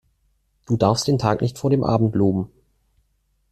Du 0.65 0.77
darfst 0.77 1.07
den 1.07 1.19
Tag 1.19 1.41
nicht 1.41 1.59
vor 1.59 1.69
dem 1.69 1.83
Abend 1.83 2.15
loben. 2.15 2.51